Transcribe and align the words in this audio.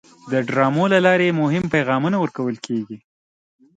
د 0.31 0.33
ډرامو 0.47 0.85
له 0.93 0.99
لارې 1.05 1.37
مهم 1.41 1.63
پیغامونه 1.73 2.17
ورکول 2.19 2.55
کېږي. 2.65 2.97